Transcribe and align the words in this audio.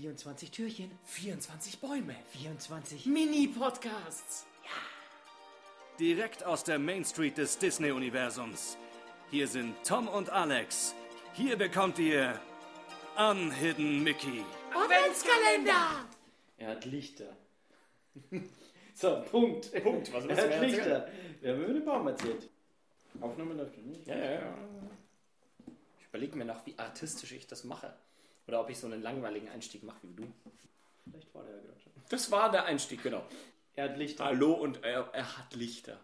24 0.00 0.50
Türchen, 0.50 0.90
24 1.04 1.78
Bäume. 1.78 2.16
24 2.32 3.04
Mini-Podcasts. 3.04 4.46
Direkt 5.98 6.42
aus 6.42 6.64
der 6.64 6.78
Main 6.78 7.04
Street 7.04 7.36
des 7.36 7.58
Disney-Universums. 7.58 8.78
Hier 9.30 9.46
sind 9.46 9.74
Tom 9.86 10.08
und 10.08 10.30
Alex. 10.30 10.94
Hier 11.34 11.58
bekommt 11.58 11.98
ihr 11.98 12.40
Unhidden 13.18 14.02
Mickey. 14.02 14.42
Adventskalender. 14.74 16.06
Er 16.56 16.68
hat 16.68 16.86
Lichter. 16.86 17.36
so, 18.94 19.22
Punkt. 19.30 19.70
Punkt. 19.82 20.14
Was 20.14 20.24
er 20.24 20.30
hat 20.30 20.36
wir 20.36 20.44
erzählen? 20.44 20.70
Lichter. 20.70 21.08
Wir 21.42 21.52
haben 21.52 21.62
über 21.62 21.72
den 21.74 21.84
Baum 21.84 22.06
erzählt. 22.06 22.48
Aufnahme 23.20 23.52
läuft 23.52 23.76
nicht. 23.76 24.06
Ja, 24.06 24.16
ja, 24.16 24.32
ja. 24.32 24.54
Ich 25.98 26.06
überlege 26.06 26.38
mir 26.38 26.46
noch, 26.46 26.64
wie 26.64 26.78
artistisch 26.78 27.32
ich 27.32 27.46
das 27.46 27.64
mache. 27.64 27.92
Oder 28.46 28.60
ob 28.60 28.70
ich 28.70 28.78
so 28.78 28.86
einen 28.86 29.02
langweiligen 29.02 29.48
Einstieg 29.48 29.82
mache 29.82 30.00
wie 30.02 30.14
du. 30.14 30.32
Vielleicht 31.04 31.34
war 31.34 31.44
der 31.44 31.56
ja 31.56 31.62
gerade 31.62 31.80
schon. 31.80 31.92
Das 32.08 32.30
war 32.30 32.50
der 32.50 32.64
Einstieg, 32.64 33.02
genau. 33.02 33.24
Er 33.74 33.90
hat 33.90 33.96
Lichter. 33.96 34.24
Hallo 34.24 34.52
und 34.52 34.82
er, 34.82 35.10
er 35.12 35.38
hat 35.38 35.54
Lichter. 35.54 36.00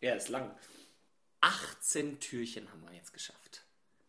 Er 0.00 0.16
ist 0.16 0.28
lang. 0.28 0.54
18 1.40 2.20
Türchen 2.20 2.70
haben 2.70 2.82
wir 2.82 2.94
jetzt 2.94 3.12
geschafft. 3.12 3.64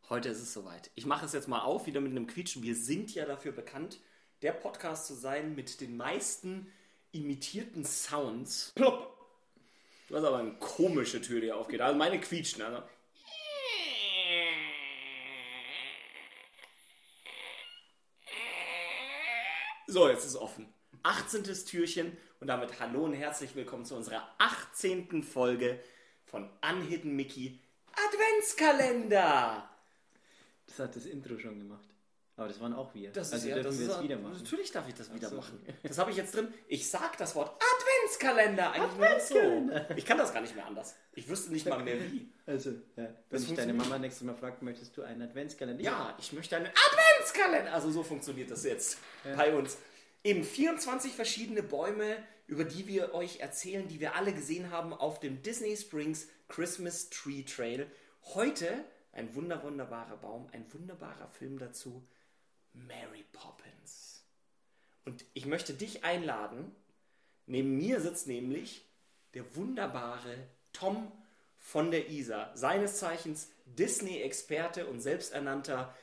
Heute 0.10 0.30
ist 0.30 0.42
es 0.42 0.54
soweit. 0.54 0.92
Ich 0.96 1.06
mache 1.06 1.26
es 1.26 1.34
jetzt 1.34 1.48
mal 1.48 1.62
auf, 1.62 1.88
wieder 1.88 2.02
mit 2.02 2.12
einem 2.12 2.28
Quietschen. 2.28 2.62
Wir 2.62 2.76
sind 2.76 3.16
ja 3.16 3.26
dafür 3.26 3.52
bekannt, 3.52 4.00
der 4.42 4.52
Podcast 4.52 5.08
zu 5.08 5.14
sein 5.14 5.56
mit 5.56 5.82
den 5.82 5.98
meisten 5.98 6.72
imitierten 7.12 7.86
Sounds. 7.86 8.74
Plopp! 8.76 9.14
Du 10.10 10.16
hast 10.16 10.26
aber 10.26 10.38
eine 10.38 10.54
komische 10.60 11.22
Tür, 11.22 11.42
die 11.42 11.52
aufgeht. 11.52 11.82
Also 11.82 11.98
meine 11.98 12.20
quietschen. 12.20 12.62
Also. 12.62 12.84
So, 19.88 20.08
jetzt 20.08 20.26
ist 20.26 20.38
offen. 20.38 20.74
18. 21.04 21.44
Türchen 21.44 22.16
und 22.40 22.48
damit 22.48 22.80
hallo 22.80 23.04
und 23.04 23.14
herzlich 23.14 23.54
willkommen 23.54 23.84
zu 23.84 23.96
unserer 23.96 24.26
18. 24.38 25.24
Folge 25.24 25.78
von 26.26 26.50
Unhidden 26.62 27.18
Mickey 27.18 27.60
Adventskalender. 27.92 29.70
Das 30.68 30.80
hat 30.80 30.96
das 30.96 31.06
Intro 31.06 31.38
schon 31.38 31.60
gemacht. 31.60 31.93
Aber 32.36 32.48
das 32.48 32.60
waren 32.60 32.74
auch 32.74 32.94
wir. 32.96 33.12
Das 33.12 33.32
also 33.32 33.48
ist 33.48 33.56
ja, 33.56 33.62
dürfen 33.62 33.80
wir 33.80 33.88
ja- 33.88 34.04
wieder 34.04 34.18
machen. 34.18 34.38
Natürlich 34.42 34.72
darf 34.72 34.88
ich 34.88 34.96
das 34.96 35.14
wieder 35.14 35.30
so. 35.30 35.36
machen. 35.36 35.64
Das 35.84 35.98
habe 36.00 36.10
ich 36.10 36.18
jetzt 36.18 36.36
drin. 36.36 36.48
Ich 36.68 36.90
sag 36.90 37.16
das 37.18 37.36
Wort 37.36 37.62
Adventskalender 38.04 38.72
eigentlich 38.72 38.98
nur 38.98 39.10
noch 39.10 39.20
so. 39.20 39.96
Ich 39.96 40.06
kann 40.06 40.18
das 40.18 40.34
gar 40.34 40.42
nicht 40.42 40.56
mehr 40.56 40.66
anders. 40.66 40.96
Ich 41.14 41.30
wüsste 41.30 41.52
nicht 41.52 41.68
mal 41.68 41.84
mehr 41.84 42.00
wie. 42.00 42.28
Also, 42.48 42.72
ja. 42.96 43.10
wenn 43.30 43.42
dich 43.42 43.54
deine. 43.54 43.74
Mama 43.74 44.00
nächstes 44.00 44.26
Mal 44.26 44.36
fragt, 44.36 44.64
möchtest 44.64 44.98
du 44.98 45.04
einen 45.04 45.22
Adventskalender? 45.22 45.84
Ja, 45.84 46.18
ich 46.20 46.34
möchte 46.34 46.56
einen 46.58 46.68
Adventskalender. 46.68 47.72
Also 47.72 47.92
so 47.92 48.04
funktioniert 48.04 48.50
das 48.50 48.64
jetzt 48.64 48.98
bei 49.24 49.56
uns. 49.56 49.78
Eben 50.24 50.44
24 50.44 51.14
verschiedene 51.14 51.62
Bäume, 51.62 52.18
über 52.48 52.64
die 52.64 52.88
wir 52.88 53.14
euch 53.14 53.42
erzählen, 53.42 53.88
die 53.88 54.00
wir 54.00 54.16
alle 54.16 54.34
gesehen 54.34 54.72
haben 54.72 54.94
auf 54.94 55.20
dem 55.20 55.42
Disney 55.44 55.76
Springs 55.78 56.28
Christmas 56.48 57.10
Tree 57.10 57.44
Trail. 57.44 57.88
Heute 58.34 58.70
ein 59.12 59.36
wunder 59.36 59.62
wunderbarer 59.64 60.18
Baum, 60.18 60.48
ein 60.52 60.66
wunderbarer 60.74 61.28
Film 61.28 61.60
dazu. 61.60 62.04
Mary 62.74 63.24
Poppins. 63.32 64.26
Und 65.06 65.26
ich 65.34 65.46
möchte 65.46 65.74
dich 65.74 66.04
einladen. 66.04 66.76
Neben 67.46 67.78
mir 67.78 68.00
sitzt 68.00 68.28
nämlich 68.28 68.86
der 69.34 69.56
wunderbare 69.56 70.36
Tom 70.72 71.12
von 71.58 71.92
der 71.92 72.10
Isar, 72.10 72.56
seines 72.56 72.98
Zeichens 72.98 73.50
Disney-Experte 73.66 74.86
und 74.88 75.00
selbsternannter 75.00 75.96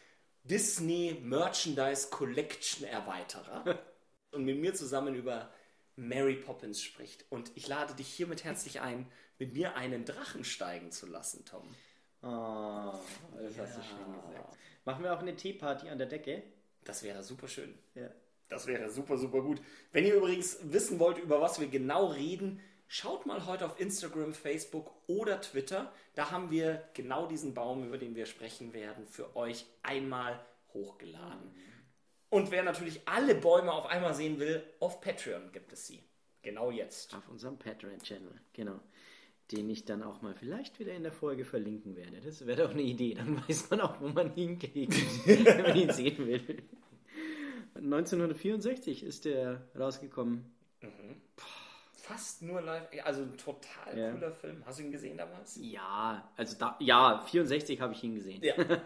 Disney 0.44 1.18
Merchandise 1.22 2.08
Collection 2.10 2.86
Erweiterer. 2.86 3.78
und 4.32 4.44
mit 4.44 4.58
mir 4.58 4.74
zusammen 4.74 5.14
über 5.14 5.50
Mary 5.96 6.36
Poppins 6.36 6.82
spricht. 6.82 7.24
Und 7.30 7.52
ich 7.54 7.68
lade 7.68 7.94
dich 7.94 8.08
hiermit 8.08 8.44
herzlich 8.44 8.80
ein, 8.80 9.10
mit 9.38 9.52
mir 9.54 9.76
einen 9.76 10.04
Drachen 10.04 10.44
steigen 10.44 10.92
zu 10.92 11.06
lassen, 11.06 11.44
Tom. 11.44 11.68
Oh, 12.22 12.92
das 13.38 13.58
hast 13.58 13.78
du 13.78 13.82
schön 13.82 14.12
gesagt. 14.12 14.56
Machen 14.84 15.04
wir 15.04 15.14
auch 15.14 15.20
eine 15.20 15.36
Teeparty 15.36 15.88
an 15.88 15.98
der 15.98 16.06
Decke? 16.06 16.42
Das 16.84 17.02
wäre 17.02 17.22
super 17.22 17.48
schön. 17.48 17.74
Ja. 17.94 18.10
Das 18.48 18.66
wäre 18.66 18.90
super, 18.90 19.16
super 19.16 19.42
gut. 19.42 19.60
Wenn 19.92 20.04
ihr 20.04 20.14
übrigens 20.14 20.58
wissen 20.62 20.98
wollt, 20.98 21.18
über 21.18 21.40
was 21.40 21.60
wir 21.60 21.68
genau 21.68 22.06
reden, 22.06 22.60
schaut 22.88 23.24
mal 23.24 23.46
heute 23.46 23.64
auf 23.64 23.78
Instagram, 23.78 24.34
Facebook 24.34 24.90
oder 25.06 25.40
Twitter. 25.40 25.92
Da 26.14 26.32
haben 26.32 26.50
wir 26.50 26.82
genau 26.94 27.26
diesen 27.26 27.54
Baum, 27.54 27.86
über 27.86 27.96
den 27.96 28.16
wir 28.16 28.26
sprechen 28.26 28.72
werden, 28.72 29.06
für 29.06 29.36
euch 29.36 29.66
einmal 29.82 30.44
hochgeladen. 30.74 31.54
Und 32.28 32.50
wer 32.50 32.62
natürlich 32.62 33.06
alle 33.06 33.34
Bäume 33.34 33.72
auf 33.72 33.86
einmal 33.86 34.14
sehen 34.14 34.38
will, 34.38 34.64
auf 34.80 35.00
Patreon 35.00 35.52
gibt 35.52 35.72
es 35.72 35.86
sie. 35.86 36.02
Genau 36.42 36.70
jetzt. 36.70 37.14
Auf 37.14 37.28
unserem 37.28 37.58
Patreon-Channel, 37.58 38.40
genau. 38.52 38.80
Den 39.52 39.68
ich 39.68 39.84
dann 39.84 40.02
auch 40.02 40.22
mal 40.22 40.34
vielleicht 40.34 40.78
wieder 40.78 40.92
in 40.94 41.02
der 41.02 41.12
Folge 41.12 41.44
verlinken 41.44 41.96
werde. 41.96 42.20
Das 42.20 42.46
wäre 42.46 42.62
doch 42.62 42.70
eine 42.70 42.82
Idee. 42.82 43.14
Dann 43.14 43.36
weiß 43.48 43.70
man 43.70 43.80
auch, 43.80 44.00
wo 44.00 44.08
man 44.08 44.32
hinklickt, 44.34 44.94
wenn 45.26 45.62
man 45.62 45.76
ihn 45.76 45.90
sehen 45.92 46.26
will. 46.26 46.62
1964 47.74 49.02
ist 49.02 49.24
der 49.24 49.66
rausgekommen. 49.76 50.44
Fast 51.94 52.42
nur 52.42 52.60
live. 52.60 52.88
Also 53.04 53.22
ein 53.22 53.36
total 53.36 53.96
Ja. 53.98 54.12
cooler 54.12 54.32
Film. 54.32 54.62
Hast 54.66 54.78
du 54.78 54.84
ihn 54.84 54.92
gesehen 54.92 55.16
damals? 55.18 55.58
Ja, 55.62 56.28
also 56.36 56.56
da, 56.58 56.76
ja, 56.80 57.24
64 57.26 57.80
habe 57.80 57.92
ich 57.94 58.02
ihn 58.04 58.14
gesehen. 58.16 58.42
Ja. 58.42 58.54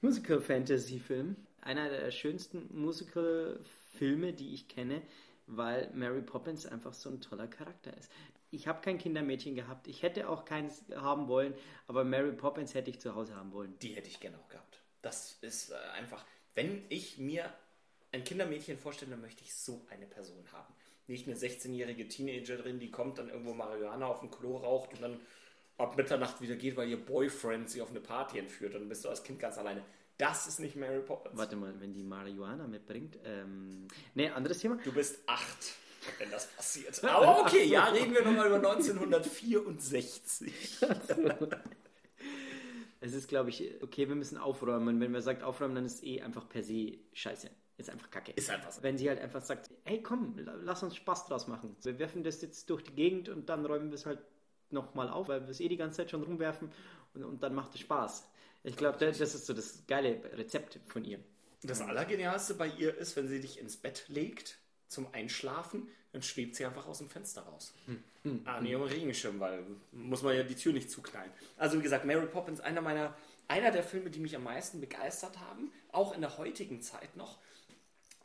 Musical-Fantasy-Film. 0.00 1.36
Einer 1.60 1.88
der 1.90 2.10
schönsten 2.10 2.68
Musical-Filme, 2.72 4.32
die 4.32 4.54
ich 4.54 4.68
kenne, 4.68 5.02
weil 5.48 5.90
Mary 5.94 6.22
Poppins 6.22 6.66
einfach 6.66 6.92
so 6.92 7.10
ein 7.10 7.20
toller 7.20 7.48
Charakter 7.48 7.96
ist. 7.96 8.10
Ich 8.50 8.66
habe 8.66 8.80
kein 8.80 8.98
Kindermädchen 8.98 9.54
gehabt. 9.54 9.88
Ich 9.88 10.02
hätte 10.02 10.28
auch 10.28 10.44
keins 10.44 10.84
haben 10.94 11.28
wollen, 11.28 11.54
aber 11.86 12.04
Mary 12.04 12.32
Poppins 12.32 12.74
hätte 12.74 12.90
ich 12.90 13.00
zu 13.00 13.14
Hause 13.14 13.36
haben 13.36 13.52
wollen. 13.52 13.78
Die 13.80 13.94
hätte 13.94 14.08
ich 14.08 14.20
gerne 14.20 14.38
auch 14.38 14.48
gehabt. 14.48 14.80
Das 15.02 15.38
ist 15.42 15.70
äh, 15.70 15.74
einfach, 15.96 16.24
wenn 16.54 16.84
ich 16.88 17.18
mir 17.18 17.52
ein 18.12 18.24
Kindermädchen 18.24 18.78
vorstelle, 18.78 19.10
dann 19.12 19.20
möchte 19.20 19.42
ich 19.42 19.54
so 19.54 19.84
eine 19.90 20.06
Person 20.06 20.44
haben. 20.52 20.72
Nicht 21.06 21.26
eine 21.26 21.36
16-jährige 21.36 22.08
Teenagerin, 22.08 22.78
die 22.78 22.90
kommt, 22.90 23.18
dann 23.18 23.28
irgendwo 23.28 23.54
Marihuana 23.54 24.06
auf 24.06 24.20
dem 24.20 24.30
Klo 24.30 24.58
raucht 24.58 24.92
und 24.94 25.02
dann 25.02 25.20
ab 25.78 25.96
Mitternacht 25.96 26.40
wieder 26.40 26.56
geht, 26.56 26.76
weil 26.76 26.88
ihr 26.88 27.02
Boyfriend 27.02 27.70
sie 27.70 27.80
auf 27.80 27.90
eine 27.90 28.00
Party 28.00 28.38
entführt 28.38 28.74
und 28.74 28.80
dann 28.80 28.88
bist 28.88 29.04
du 29.04 29.08
als 29.08 29.22
Kind 29.22 29.38
ganz 29.38 29.56
alleine. 29.56 29.82
Das 30.18 30.46
ist 30.48 30.58
nicht 30.60 30.76
Mary 30.76 31.00
Poppins. 31.00 31.34
Warte 31.36 31.56
mal, 31.56 31.72
wenn 31.80 31.94
die 31.94 32.02
Marihuana 32.02 32.66
mitbringt. 32.66 33.16
Ähm, 33.24 33.86
ne, 34.14 34.34
anderes 34.34 34.58
Thema. 34.58 34.76
Du 34.84 34.92
bist 34.92 35.20
acht, 35.26 35.72
wenn 36.18 36.30
das 36.30 36.46
passiert. 36.48 37.02
Aber 37.04 37.40
okay, 37.42 37.64
ja, 37.64 37.84
reden 37.84 38.12
wir 38.12 38.22
nochmal 38.24 38.48
über 38.48 38.56
1964. 38.56 40.80
Es 43.00 43.14
ist, 43.14 43.28
glaube 43.28 43.50
ich, 43.50 43.80
okay, 43.80 44.08
wir 44.08 44.16
müssen 44.16 44.38
aufräumen. 44.38 44.88
Und 44.96 45.00
wenn 45.00 45.12
man 45.12 45.22
sagt 45.22 45.44
aufräumen, 45.44 45.76
dann 45.76 45.86
ist 45.86 46.02
eh 46.02 46.20
einfach 46.20 46.48
per 46.48 46.64
se 46.64 46.98
scheiße. 47.12 47.48
Ist 47.76 47.90
einfach 47.90 48.10
kacke. 48.10 48.32
Ist 48.32 48.50
einfach 48.50 48.72
so. 48.72 48.82
Wenn 48.82 48.98
sie 48.98 49.08
halt 49.08 49.20
einfach 49.20 49.40
sagt, 49.40 49.70
hey 49.84 50.02
komm, 50.02 50.36
la- 50.36 50.56
lass 50.62 50.82
uns 50.82 50.96
Spaß 50.96 51.26
draus 51.26 51.46
machen. 51.46 51.76
Wir 51.82 51.96
werfen 52.00 52.24
das 52.24 52.42
jetzt 52.42 52.68
durch 52.70 52.82
die 52.82 52.96
Gegend 52.96 53.28
und 53.28 53.48
dann 53.48 53.64
räumen 53.64 53.90
wir 53.90 53.94
es 53.94 54.04
halt 54.04 54.18
nochmal 54.70 55.08
auf, 55.08 55.28
weil 55.28 55.42
wir 55.42 55.48
es 55.50 55.60
eh 55.60 55.68
die 55.68 55.76
ganze 55.76 55.98
Zeit 55.98 56.10
schon 56.10 56.24
rumwerfen 56.24 56.72
und, 57.14 57.22
und 57.22 57.40
dann 57.40 57.54
macht 57.54 57.72
es 57.74 57.80
Spaß. 57.82 58.26
Ich 58.64 58.76
glaube, 58.76 58.98
das, 58.98 59.20
ist 59.20 59.46
so 59.46 59.54
das 59.54 59.84
geile 59.86 60.20
Rezept 60.36 60.78
von 60.86 61.04
ihr. 61.04 61.20
Das 61.62 61.80
Allergenialste 61.80 62.54
bei 62.54 62.68
ihr 62.68 62.96
ist, 62.96 63.16
wenn 63.16 63.28
sie 63.28 63.40
dich 63.40 63.58
ins 63.58 63.76
Bett 63.76 64.04
legt 64.08 64.58
zum 64.86 65.12
Einschlafen, 65.12 65.88
dann 66.12 66.22
schwebt 66.22 66.56
sie 66.56 66.64
einfach 66.64 66.86
aus 66.86 66.98
dem 66.98 67.08
Fenster 67.08 67.42
raus. 67.42 67.74
An 68.44 68.66
ihrem 68.66 68.82
Regenschirm, 68.82 69.40
weil 69.40 69.64
muss 69.92 70.22
man 70.22 70.36
ja 70.36 70.42
die 70.42 70.54
Tür 70.54 70.72
nicht 70.72 70.90
zuknallen. 70.90 71.30
Also 71.56 71.78
wie 71.78 71.82
gesagt, 71.82 72.04
Mary 72.04 72.26
Poppins, 72.26 72.60
einer 72.60 72.80
meiner, 72.80 73.16
einer 73.46 73.70
der 73.70 73.82
Filme, 73.82 74.10
die 74.10 74.20
mich 74.20 74.36
am 74.36 74.44
meisten 74.44 74.80
begeistert 74.80 75.38
haben, 75.38 75.72
auch 75.92 76.14
in 76.14 76.20
der 76.20 76.38
heutigen 76.38 76.82
Zeit 76.82 77.16
noch. 77.16 77.38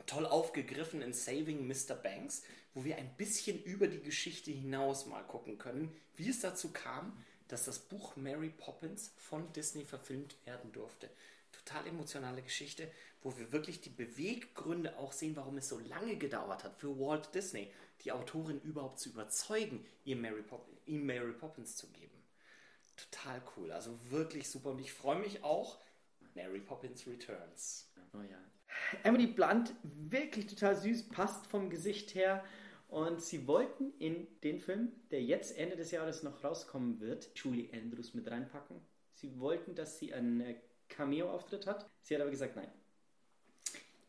Toll 0.06 0.26
aufgegriffen 0.26 1.00
in 1.00 1.12
Saving 1.12 1.66
Mr. 1.66 1.94
Banks, 1.94 2.42
wo 2.74 2.84
wir 2.84 2.96
ein 2.96 3.14
bisschen 3.16 3.62
über 3.62 3.86
die 3.86 4.02
Geschichte 4.02 4.50
hinaus 4.50 5.06
mal 5.06 5.22
gucken 5.22 5.58
können, 5.58 5.94
wie 6.16 6.28
es 6.28 6.40
dazu 6.40 6.72
kam, 6.72 7.16
dass 7.48 7.64
das 7.64 7.78
Buch 7.78 8.16
Mary 8.16 8.50
Poppins 8.50 9.12
von 9.16 9.52
Disney 9.52 9.84
verfilmt 9.84 10.36
werden 10.46 10.72
durfte. 10.72 11.10
Total 11.52 11.86
emotionale 11.86 12.42
Geschichte, 12.42 12.90
wo 13.22 13.36
wir 13.38 13.52
wirklich 13.52 13.80
die 13.80 13.90
Beweggründe 13.90 14.98
auch 14.98 15.12
sehen, 15.12 15.36
warum 15.36 15.56
es 15.56 15.68
so 15.68 15.78
lange 15.78 16.16
gedauert 16.16 16.64
hat 16.64 16.76
für 16.76 16.98
Walt 16.98 17.34
Disney, 17.34 17.72
die 18.02 18.12
Autorin 18.12 18.60
überhaupt 18.60 18.98
zu 18.98 19.10
überzeugen, 19.10 19.84
ihr 20.04 20.16
Mary 20.16 20.42
Pop 20.42 20.68
ihm 20.86 21.06
Mary 21.06 21.32
Poppins 21.32 21.76
zu 21.76 21.88
geben. 21.88 22.22
Total 22.96 23.40
cool, 23.56 23.72
also 23.72 23.98
wirklich 24.10 24.48
super 24.48 24.70
und 24.70 24.80
ich 24.80 24.92
freue 24.92 25.18
mich 25.18 25.42
auch. 25.42 25.80
Mary 26.34 26.60
Poppins 26.60 27.06
Returns. 27.06 27.88
Oh 28.12 28.22
ja. 28.22 28.38
Emily 29.02 29.26
Blunt, 29.26 29.72
wirklich 29.82 30.46
total 30.46 30.76
süß, 30.76 31.08
passt 31.08 31.46
vom 31.46 31.70
Gesicht 31.70 32.14
her. 32.14 32.44
Und 32.94 33.20
sie 33.20 33.48
wollten 33.48 33.92
in 33.98 34.28
den 34.44 34.60
Film, 34.60 34.92
der 35.10 35.20
jetzt 35.20 35.58
Ende 35.58 35.74
des 35.74 35.90
Jahres 35.90 36.22
noch 36.22 36.44
rauskommen 36.44 37.00
wird, 37.00 37.28
Julie 37.34 37.68
Andrews 37.72 38.14
mit 38.14 38.30
reinpacken. 38.30 38.80
Sie 39.14 39.40
wollten, 39.40 39.74
dass 39.74 39.98
sie 39.98 40.14
einen 40.14 40.40
äh, 40.40 40.54
Cameo-Auftritt 40.88 41.66
hat. 41.66 41.90
Sie 42.02 42.14
hat 42.14 42.20
aber 42.20 42.30
gesagt, 42.30 42.54
nein. 42.54 42.70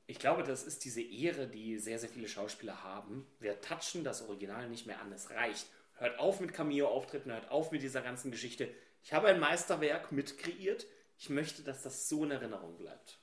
Ich 0.05 0.19
glaube, 0.19 0.43
das 0.43 0.63
ist 0.63 0.85
diese 0.85 1.01
Ehre, 1.01 1.47
die 1.47 1.79
sehr, 1.79 1.97
sehr 1.97 2.09
viele 2.09 2.27
Schauspieler 2.27 2.83
haben. 2.83 3.25
Wir 3.39 3.59
touchen 3.59 4.03
das 4.03 4.21
Original 4.21 4.69
nicht 4.69 4.85
mehr 4.85 5.01
an. 5.01 5.11
Es 5.11 5.31
reicht. 5.31 5.65
Hört 5.95 6.19
auf 6.19 6.39
mit 6.39 6.53
Cameo-Auftritten, 6.53 7.31
hört 7.31 7.49
auf 7.49 7.71
mit 7.71 7.81
dieser 7.81 8.03
ganzen 8.03 8.29
Geschichte. 8.29 8.69
Ich 9.01 9.13
habe 9.13 9.29
ein 9.29 9.39
Meisterwerk 9.39 10.11
mitkreiert. 10.11 10.85
Ich 11.17 11.31
möchte, 11.31 11.63
dass 11.63 11.81
das 11.81 12.07
so 12.07 12.23
in 12.23 12.29
Erinnerung 12.29 12.77
bleibt. 12.77 13.17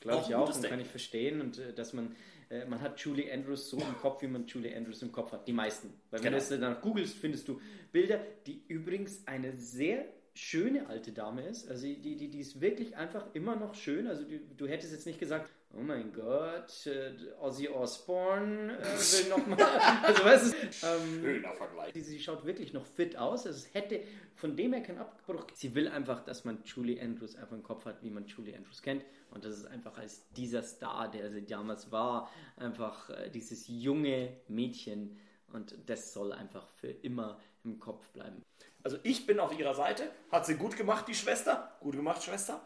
Glaube 0.00 0.18
Auch 0.18 0.28
ich 0.28 0.34
auch 0.34 0.52
und 0.52 0.60
Ding. 0.60 0.70
kann 0.70 0.80
ich 0.80 0.88
verstehen. 0.88 1.40
Und 1.40 1.58
äh, 1.58 1.72
dass 1.72 1.92
man, 1.92 2.16
äh, 2.50 2.64
man 2.66 2.80
hat 2.80 2.98
Julie 3.00 3.32
Andrews 3.32 3.68
so 3.70 3.76
im 3.78 3.96
Kopf, 4.00 4.22
wie 4.22 4.26
man 4.28 4.46
Julie 4.46 4.74
Andrews 4.76 5.02
im 5.02 5.12
Kopf 5.12 5.32
hat. 5.32 5.46
Die 5.46 5.52
meisten. 5.52 5.88
Weil 6.10 6.20
wenn 6.20 6.32
Genau. 6.32 6.36
du 6.38 6.42
es 6.42 6.48
danach 6.48 6.80
googelst, 6.80 7.16
findest 7.16 7.48
du 7.48 7.60
Bilder, 7.92 8.20
die 8.46 8.62
übrigens 8.68 9.26
eine 9.26 9.56
sehr 9.56 10.06
schöne 10.34 10.86
alte 10.86 11.12
Dame 11.12 11.46
ist. 11.46 11.68
Also 11.68 11.86
die, 11.86 12.16
die, 12.16 12.28
die 12.30 12.40
ist 12.40 12.60
wirklich 12.60 12.96
einfach 12.96 13.26
immer 13.34 13.56
noch 13.56 13.74
schön. 13.74 14.06
Also 14.06 14.24
du, 14.24 14.38
du 14.38 14.66
hättest 14.68 14.92
jetzt 14.92 15.06
nicht 15.06 15.18
gesagt, 15.18 15.50
oh 15.78 15.82
mein 15.82 16.12
Gott, 16.12 16.86
äh, 16.86 17.12
Ozzy 17.40 17.68
Osbourne 17.68 18.78
äh, 18.78 18.82
will 18.82 19.28
nochmal. 19.28 19.62
also 20.02 20.24
weißt 20.24 20.52
du, 20.52 20.86
ähm, 20.86 21.22
Schöner 21.22 21.54
Vergleich. 21.54 21.92
Sie, 21.94 22.00
sie 22.02 22.20
schaut 22.20 22.44
wirklich 22.44 22.72
noch 22.72 22.84
fit 22.84 23.16
aus. 23.16 23.46
Also 23.46 23.58
es 23.58 23.74
hätte 23.74 24.02
von 24.34 24.56
dem 24.56 24.72
her 24.72 24.82
keinen 24.82 24.98
Abbruch. 24.98 25.46
Sie 25.54 25.74
will 25.74 25.88
einfach, 25.88 26.24
dass 26.24 26.44
man 26.44 26.62
Julie 26.64 27.00
Andrews 27.00 27.36
einfach 27.36 27.56
im 27.56 27.62
Kopf 27.62 27.84
hat, 27.84 28.02
wie 28.02 28.10
man 28.10 28.26
Julie 28.26 28.56
Andrews 28.56 28.82
kennt. 28.82 29.04
Und 29.30 29.44
das 29.44 29.56
ist 29.56 29.66
einfach 29.66 29.96
als 29.98 30.28
dieser 30.30 30.62
Star, 30.62 31.10
der 31.10 31.30
sie 31.30 31.44
damals 31.44 31.92
war, 31.92 32.30
einfach 32.56 33.10
äh, 33.10 33.30
dieses 33.30 33.68
junge 33.68 34.36
Mädchen. 34.48 35.18
Und 35.52 35.74
das 35.86 36.12
soll 36.12 36.32
einfach 36.32 36.66
für 36.68 36.88
immer 36.90 37.38
im 37.64 37.78
Kopf 37.78 38.08
bleiben. 38.10 38.42
Also 38.82 38.98
ich 39.02 39.26
bin 39.26 39.40
auf 39.40 39.56
ihrer 39.58 39.74
Seite. 39.74 40.10
Hat 40.30 40.46
sie 40.46 40.56
gut 40.56 40.76
gemacht, 40.76 41.06
die 41.08 41.14
Schwester. 41.14 41.76
Gut 41.80 41.94
gemacht, 41.94 42.22
Schwester. 42.22 42.60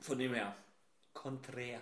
Von 0.00 0.18
dem 0.18 0.34
her. 0.34 0.54
Konträr. 1.18 1.80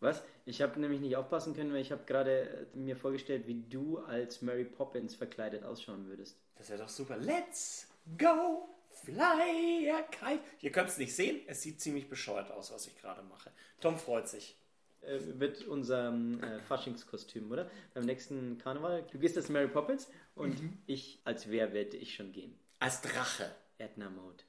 Was? 0.00 0.22
Ich 0.44 0.60
habe 0.62 0.78
nämlich 0.80 1.00
nicht 1.00 1.16
aufpassen 1.16 1.54
können, 1.54 1.72
weil 1.72 1.80
ich 1.80 1.92
habe 1.92 2.04
gerade 2.06 2.68
äh, 2.74 2.76
mir 2.76 2.96
vorgestellt, 2.96 3.46
wie 3.46 3.62
du 3.68 3.98
als 3.98 4.42
Mary 4.42 4.64
Poppins 4.64 5.14
verkleidet 5.14 5.62
ausschauen 5.64 6.06
würdest. 6.08 6.36
Das 6.56 6.68
wäre 6.68 6.80
doch 6.82 6.88
super. 6.88 7.16
Let's 7.16 7.86
go 8.18 8.68
fly 8.90 9.90
a 9.90 10.02
kite. 10.02 10.42
Ihr 10.60 10.72
könnt 10.72 10.88
es 10.90 10.98
nicht 10.98 11.14
sehen. 11.14 11.40
Es 11.46 11.62
sieht 11.62 11.80
ziemlich 11.80 12.08
bescheuert 12.08 12.50
aus, 12.50 12.70
was 12.72 12.86
ich 12.86 12.96
gerade 13.00 13.22
mache. 13.22 13.50
Tom 13.80 13.98
freut 13.98 14.28
sich. 14.28 14.56
äh, 15.02 15.18
wird 15.40 15.64
unser 15.66 16.08
ähm, 16.08 16.42
äh, 16.42 16.60
Faschingskostüm, 16.60 17.50
oder? 17.50 17.70
Beim 17.94 18.04
nächsten 18.04 18.58
Karneval. 18.58 19.06
Du 19.10 19.18
gehst 19.18 19.36
als 19.38 19.48
Mary 19.48 19.68
Poppins 19.68 20.08
und 20.34 20.60
ich 20.86 21.20
als 21.24 21.48
wer 21.50 21.72
werde 21.72 21.96
ich 21.96 22.14
schon 22.14 22.32
gehen? 22.32 22.58
Als 22.78 23.00
Drache. 23.00 23.54
Edna 23.78 24.10
Mode. 24.10 24.44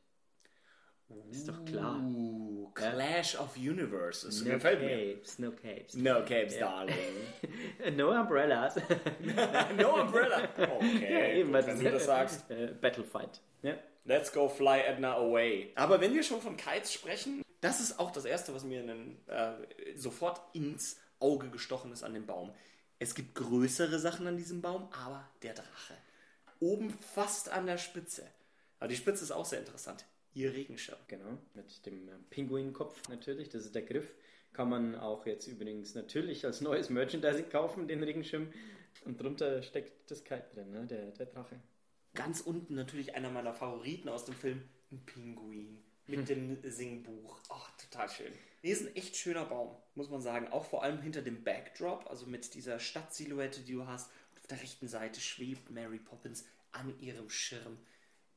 Ist 1.32 1.48
doch 1.48 1.64
klar. 1.66 2.00
Uh, 2.02 2.70
Clash 2.74 3.36
of 3.38 3.56
Universes. 3.56 4.44
No 4.44 4.54
Gefällt 4.54 4.82
mir. 4.82 5.16
capes, 5.16 5.40
no 5.40 5.52
capes. 5.52 5.94
No 5.96 6.26
capes, 6.26 6.58
darling. 6.58 6.96
no 7.96 8.12
umbrellas. 8.12 8.76
no 9.78 10.02
umbrella. 10.02 10.50
Okay, 10.58 11.40
Eben, 11.40 11.52
gut, 11.52 11.60
was 11.60 11.68
wenn 11.68 11.80
du 11.80 11.92
das 11.92 12.06
sagst. 12.06 12.46
Äh, 12.52 12.74
Battlefight. 12.80 13.42
Ja. 13.62 13.76
Let's 14.06 14.32
go 14.32 14.50
fly 14.50 14.82
Edna 14.82 15.14
away. 15.16 15.72
Aber 15.76 16.02
wenn 16.02 16.14
wir 16.14 16.24
schon 16.24 16.42
von 16.42 16.58
Kites 16.58 16.92
sprechen, 16.92 17.44
das 17.62 17.80
ist 17.80 18.00
auch 18.00 18.12
das 18.12 18.26
Erste, 18.26 18.54
was 18.54 18.64
mir 18.64 18.82
in 18.82 18.88
den, 18.88 19.28
äh, 19.28 19.54
sofort 19.96 20.42
ins 20.56 20.98
Auge 21.20 21.50
gestochen 21.50 21.92
ist 21.92 22.04
an 22.04 22.14
dem 22.14 22.26
Baum. 22.26 22.52
Es 23.00 23.16
gibt 23.16 23.36
größere 23.36 24.00
Sachen 24.00 24.28
an 24.28 24.38
diesem 24.38 24.62
Baum, 24.62 24.88
aber 24.92 25.28
der 25.44 25.54
Drache. 25.54 25.96
Oben 26.60 26.90
fast 27.14 27.50
an 27.50 27.66
der 27.68 27.78
Spitze. 27.78 28.28
Aber 28.80 28.88
die 28.88 28.96
Spitze 28.96 29.24
ist 29.24 29.32
auch 29.32 29.46
sehr 29.46 29.60
interessant. 29.60 30.06
Ihr 30.34 30.54
Regenschirm. 30.54 31.00
Genau, 31.08 31.38
mit 31.54 31.86
dem 31.86 32.08
äh, 32.08 32.12
Pinguinkopf 32.30 33.10
natürlich, 33.10 33.50
das 33.50 33.66
ist 33.66 33.76
der 33.76 33.82
Griff. 33.82 34.14
Kann 34.54 34.70
man 34.70 34.96
auch 34.96 35.26
jetzt 35.26 35.48
übrigens 35.48 35.96
natürlich 35.96 36.46
als 36.46 36.62
neues 36.62 36.90
Merchandising 36.90 37.50
kaufen, 37.50 37.88
den 37.88 38.04
Regenschirm. 38.04 38.52
Und 39.06 39.22
drunter 39.22 39.64
steckt 39.64 40.12
das 40.12 40.24
Kite 40.24 40.46
drin, 40.54 40.72
ne? 40.72 40.86
der, 40.86 41.12
der 41.12 41.26
Drache. 41.26 41.60
Ganz 42.14 42.42
unten 42.42 42.76
natürlich 42.76 43.16
einer 43.16 43.30
meiner 43.30 43.54
Favoriten 43.54 44.10
aus 44.10 44.26
dem 44.26 44.36
Film, 44.36 44.62
ein 44.92 45.02
Pinguin 45.06 45.82
mit 46.08 46.28
dem 46.28 46.58
Singbuch. 46.64 47.40
Oh, 47.50 47.66
total 47.82 48.10
schön. 48.10 48.34
Nee, 48.62 48.72
ist 48.72 48.86
ein 48.86 48.96
echt 48.96 49.16
schöner 49.16 49.46
Baum, 49.46 49.76
muss 49.96 50.10
man 50.10 50.22
sagen. 50.22 50.50
Auch 50.50 50.66
vor 50.66 50.84
allem 50.84 51.02
hinter 51.02 51.22
dem 51.22 51.44
Backdrop, 51.44 52.06
also 52.10 52.26
mit 52.26 52.54
dieser 52.54 52.80
Stadtsilhouette, 52.80 53.62
die 53.62 53.74
du 53.74 53.88
hast. 53.88 54.12
Und 54.32 54.40
auf 54.40 54.48
der 54.48 54.62
rechten 54.62 54.88
Seite 54.88 55.22
schwebt 55.22 55.72
Mary 55.72 56.00
Poppins 56.00 56.46
an 56.74 56.94
ihrem 57.00 57.30
Schirm 57.30 57.78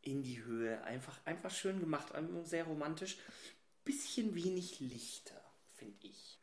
in 0.07 0.23
die 0.23 0.43
Höhe. 0.45 0.83
Einfach, 0.85 1.19
einfach 1.25 1.51
schön 1.51 1.81
gemacht, 1.81 2.13
sehr 2.45 2.65
romantisch. 2.65 3.19
Bisschen 3.85 4.35
wenig 4.35 4.81
Lichter, 4.81 5.41
finde 5.77 6.07
ich. 6.07 6.39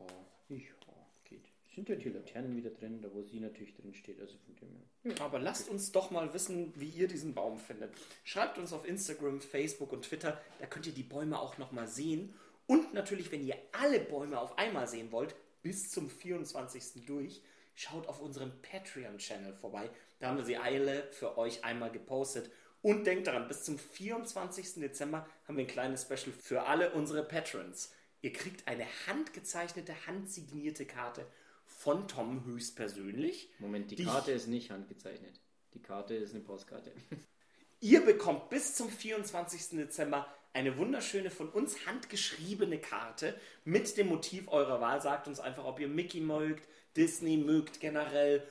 Ja, 0.00 0.56
ja, 0.56 1.06
geht. 1.24 1.44
Sind 1.74 1.88
ja 1.88 1.96
die 1.96 2.08
Laternen 2.08 2.56
wieder 2.56 2.70
drin, 2.70 3.00
da 3.02 3.12
wo 3.12 3.22
sie 3.22 3.40
natürlich 3.40 3.74
drin 3.74 3.94
steht, 3.94 4.20
also 4.20 4.36
von 4.38 4.54
dem 4.56 4.68
her. 4.76 5.20
Aber 5.20 5.38
lasst 5.38 5.68
uns 5.68 5.92
doch 5.92 6.10
mal 6.10 6.32
wissen, 6.34 6.72
wie 6.76 6.88
ihr 6.88 7.08
diesen 7.08 7.34
Baum 7.34 7.58
findet. 7.58 7.92
Schreibt 8.24 8.58
uns 8.58 8.72
auf 8.72 8.86
Instagram, 8.86 9.40
Facebook 9.40 9.92
und 9.92 10.02
Twitter, 10.02 10.40
da 10.60 10.66
könnt 10.66 10.86
ihr 10.86 10.94
die 10.94 11.02
Bäume 11.02 11.38
auch 11.40 11.58
nochmal 11.58 11.88
sehen. 11.88 12.34
Und 12.66 12.94
natürlich, 12.94 13.32
wenn 13.32 13.46
ihr 13.46 13.56
alle 13.72 14.00
Bäume 14.00 14.38
auf 14.38 14.58
einmal 14.58 14.86
sehen 14.86 15.10
wollt, 15.10 15.34
bis 15.62 15.90
zum 15.90 16.10
24. 16.10 17.06
durch, 17.06 17.42
schaut 17.74 18.08
auf 18.08 18.20
unserem 18.20 18.52
Patreon-Channel 18.62 19.54
vorbei. 19.54 19.88
Da 20.18 20.28
haben 20.28 20.38
wir 20.38 20.44
sie 20.44 20.56
alle 20.56 21.04
für 21.12 21.38
euch 21.38 21.64
einmal 21.64 21.90
gepostet. 21.90 22.50
Und 22.82 23.06
denkt 23.06 23.26
daran, 23.26 23.48
bis 23.48 23.64
zum 23.64 23.78
24. 23.78 24.74
Dezember 24.74 25.26
haben 25.46 25.56
wir 25.56 25.64
ein 25.64 25.68
kleines 25.70 26.02
Special 26.02 26.32
für 26.32 26.62
alle 26.62 26.90
unsere 26.92 27.24
Patrons. 27.24 27.92
Ihr 28.22 28.32
kriegt 28.32 28.66
eine 28.68 28.84
handgezeichnete, 29.06 29.94
handsignierte 30.06 30.86
Karte 30.86 31.26
von 31.66 32.08
Tom 32.08 32.44
höchstpersönlich. 32.44 33.50
Moment, 33.58 33.90
die, 33.90 33.96
Die- 33.96 34.04
Karte 34.04 34.32
ist 34.32 34.46
nicht 34.48 34.70
handgezeichnet. 34.70 35.40
Die 35.74 35.82
Karte 35.82 36.14
ist 36.14 36.34
eine 36.34 36.42
Postkarte. 36.42 36.92
Ihr 37.80 38.04
bekommt 38.04 38.48
bis 38.48 38.74
zum 38.74 38.88
24. 38.88 39.76
Dezember 39.78 40.26
eine 40.52 40.76
wunderschöne 40.78 41.30
von 41.30 41.48
uns 41.48 41.86
handgeschriebene 41.86 42.78
Karte 42.80 43.38
mit 43.64 43.96
dem 43.96 44.08
Motiv 44.08 44.48
eurer 44.48 44.80
Wahl. 44.80 45.00
Sagt 45.00 45.28
uns 45.28 45.38
einfach, 45.38 45.64
ob 45.64 45.78
ihr 45.78 45.86
Mickey 45.88 46.20
mögt, 46.20 46.66
Disney 46.96 47.36
mögt 47.36 47.78
generell. 47.80 48.42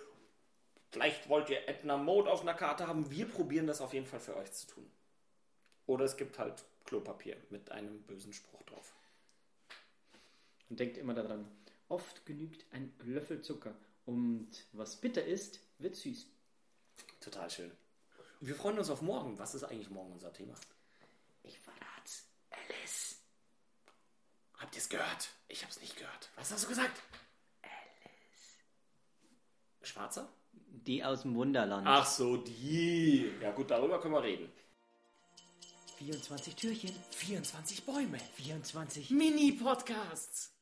Vielleicht 0.90 1.30
wollt 1.30 1.50
ihr 1.50 1.68
Edna 1.68 1.98
Mode 1.98 2.32
auf 2.32 2.42
einer 2.42 2.54
Karte 2.54 2.88
haben. 2.88 3.12
Wir 3.12 3.28
probieren 3.28 3.68
das 3.68 3.82
auf 3.82 3.94
jeden 3.94 4.06
Fall 4.06 4.20
für 4.20 4.36
euch 4.38 4.52
zu 4.54 4.68
tun. 4.68 4.92
Oder 5.86 6.06
es 6.06 6.18
gibt 6.18 6.40
halt 6.40 6.64
Klopapier 6.86 7.38
mit 7.50 7.72
einem 7.72 8.02
bösen 8.04 8.34
Spruch 8.34 8.64
drauf. 8.64 8.94
Und 10.70 10.80
denkt 10.80 10.98
immer 10.98 11.14
daran, 11.14 11.50
oft 11.90 12.26
genügt 12.26 12.66
ein 12.74 12.94
Löffel 13.04 13.42
Zucker. 13.42 13.76
Und 14.06 14.50
was 14.72 14.96
bitter 14.98 15.24
ist, 15.24 15.60
wird 15.80 15.96
süß. 15.96 16.28
Total 17.20 17.50
schön. 17.50 17.72
Wir 18.40 18.56
freuen 18.56 18.78
uns 18.78 18.90
auf 18.90 19.02
morgen. 19.02 19.38
Was 19.40 19.56
ist 19.56 19.64
eigentlich 19.64 19.90
morgen 19.90 20.14
unser 20.14 20.32
Thema? 20.32 20.54
Ich 21.44 21.60
verrat's. 21.60 22.28
Alice. 22.50 23.18
Habt 24.58 24.76
ihr 24.76 24.82
es 24.82 24.90
gehört? 24.90 25.30
Ich 25.48 25.64
hab's 25.64 25.82
nicht 25.82 25.98
gehört. 25.98 26.30
Was 26.36 26.52
hast 26.52 26.64
du 26.64 26.70
gesagt? 26.70 27.02
Alice. 27.62 28.58
Schwarzer? 29.82 30.30
Die 30.86 31.04
aus 31.04 31.24
dem 31.24 31.36
Wunderland. 31.36 31.86
Ach 31.88 32.06
so, 32.06 32.38
die. 32.38 33.32
Ja 33.42 33.52
gut, 33.52 33.70
darüber 33.72 34.00
können 34.00 34.14
wir 34.14 34.24
reden. 34.24 34.50
24 35.98 36.56
Türchen. 36.56 36.96
24 37.12 37.84
Bäume. 37.84 38.20
24. 38.36 39.10
Mini-Podcasts. 39.10 40.57